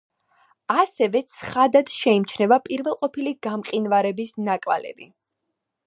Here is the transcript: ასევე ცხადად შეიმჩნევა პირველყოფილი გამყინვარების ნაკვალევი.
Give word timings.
ასევე 0.75 1.19
ცხადად 1.33 1.91
შეიმჩნევა 1.97 2.59
პირველყოფილი 2.69 3.35
გამყინვარების 3.49 4.35
ნაკვალევი. 4.49 5.11